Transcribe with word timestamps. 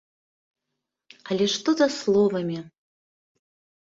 Але 1.29 1.45
што 1.57 1.69
за 1.81 1.87
словамі? 1.99 2.57